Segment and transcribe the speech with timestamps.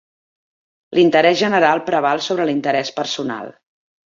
[0.97, 3.55] L'interès general preval sobre l'interès personal.